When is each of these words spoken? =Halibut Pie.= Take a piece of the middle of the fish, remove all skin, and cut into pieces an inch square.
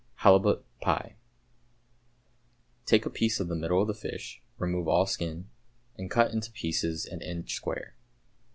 =Halibut 0.15 0.65
Pie.= 0.81 1.15
Take 2.87 3.05
a 3.05 3.09
piece 3.11 3.39
of 3.39 3.49
the 3.49 3.55
middle 3.55 3.83
of 3.83 3.87
the 3.87 3.93
fish, 3.93 4.41
remove 4.57 4.87
all 4.87 5.05
skin, 5.05 5.51
and 5.95 6.09
cut 6.09 6.31
into 6.31 6.51
pieces 6.51 7.05
an 7.05 7.21
inch 7.21 7.53
square. 7.53 7.93